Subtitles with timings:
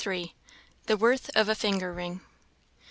[0.87, 2.21] The worth of a Finger Ring.